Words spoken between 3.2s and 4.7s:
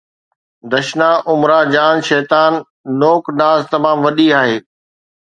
ناز تمام وڏي آهي